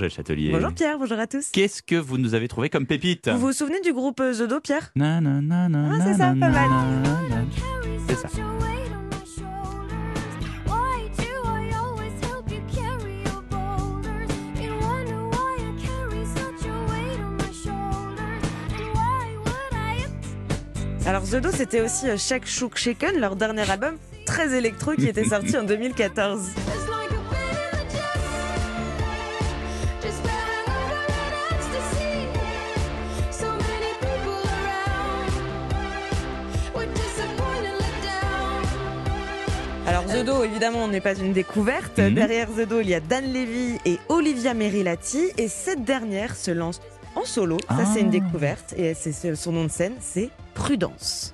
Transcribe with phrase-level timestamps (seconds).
[0.00, 0.50] Angèle Châtelier.
[0.50, 1.50] Bonjour Pierre, bonjour à tous.
[1.52, 4.48] Qu'est-ce que vous nous avez trouvé comme pépite Vous vous souvenez du groupe euh, The
[4.48, 4.90] Do, Pierre?
[4.96, 6.70] Na, na, na, na, Ah, c'est ça, pas mal.
[8.08, 8.28] C'est ça.
[21.06, 23.96] Alors The Do, c'était aussi euh, Shake Shook Shaken, leur dernier album
[24.26, 26.40] très électro qui était sorti en 2014.
[39.90, 41.98] Alors The Do, évidemment, n'est pas une découverte.
[41.98, 42.14] Mhm.
[42.14, 45.32] Derrière The Do, il y a Dan Levy et Olivia Merilati.
[45.36, 46.80] Et cette dernière se lance
[47.16, 47.58] en solo.
[47.68, 48.10] Ça, c'est une Ah.
[48.10, 48.72] découverte.
[48.76, 51.32] Et c'est- son nom de scène, c'est Prudence.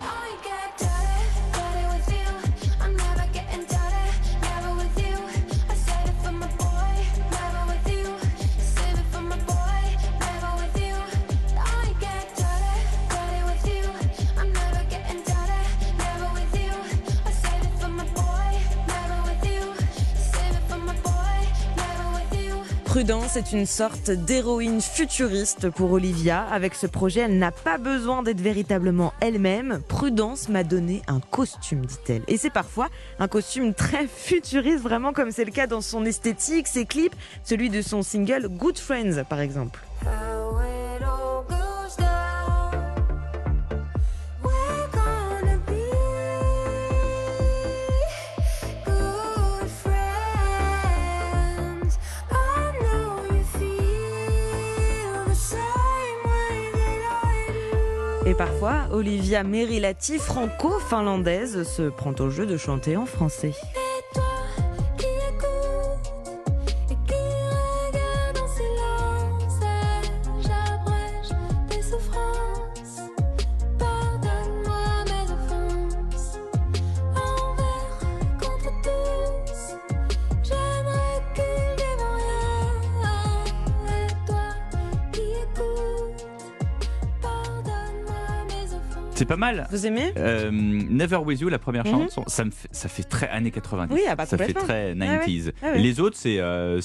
[22.96, 26.46] Prudence est une sorte d'héroïne futuriste pour Olivia.
[26.50, 29.82] Avec ce projet, elle n'a pas besoin d'être véritablement elle-même.
[29.86, 32.22] Prudence m'a donné un costume, dit-elle.
[32.26, 36.66] Et c'est parfois un costume très futuriste, vraiment comme c'est le cas dans son esthétique,
[36.66, 39.78] ses clips, celui de son single Good Friends, par exemple.
[58.26, 63.52] Et parfois, Olivia Merilati, franco-finlandaise, se prend au jeu de chanter en français.
[89.16, 89.66] C'est pas mal.
[89.70, 90.12] Vous aimez?
[90.18, 92.02] Euh, Never With You, la première Mhm.
[92.02, 93.94] chanson, ça, me fait, ça fait très années 90.
[93.94, 94.94] Oui, ah bah, ça fait très ouais.
[94.94, 95.52] 90s.
[95.62, 95.72] Ah.
[95.72, 96.80] Les autres, c'est euh,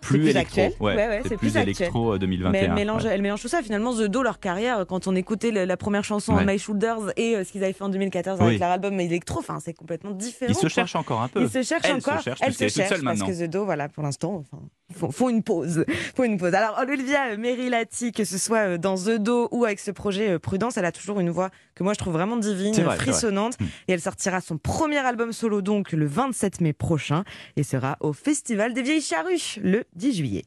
[0.00, 0.60] plus, plus électro.
[0.80, 2.50] Ouais, ouais, c'est plus, plus électro euh, 2021.
[2.50, 3.10] Mais elle mélange, ouais.
[3.14, 3.62] elle mélange tout ça.
[3.62, 6.36] Finalement, The Do, leur carrière, quand on écoutait la première chanson.
[6.44, 9.58] My Shoulders et euh, ce qu'ils avaient fait en 2014 avec leur album Electro, enfin,
[9.64, 10.52] c'est complètement différent.
[10.52, 11.42] Ils se cherchent encore un peu.
[11.42, 12.18] Ils se cherchent Elle encore.
[12.18, 13.26] se cherche, Elle parce se cherche parce maintenant.
[13.26, 14.62] que The Do, voilà, pour l'instant, enfin,
[14.94, 15.84] font, font une pause.
[16.14, 16.54] Font une pause.
[16.54, 20.38] Alors, Olivia Merilati, que ce soit euh, dans The Do ou avec ce projet euh,
[20.38, 23.60] Prudence, elle a toujours une voix que moi je trouve vraiment divine, vrai, frissonnante.
[23.60, 23.64] Mm.
[23.88, 27.24] Et elle sortira son premier album solo donc le 27 mai prochain
[27.56, 30.44] et sera au Festival des Vieilles Charrues le 10 juillet.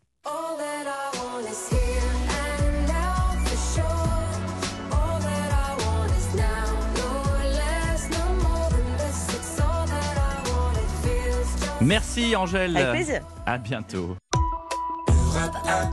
[11.82, 12.78] Merci Angèle.
[12.78, 13.22] Avec plaisir.
[13.46, 14.16] À bientôt.
[15.34, 15.82] Europe 1.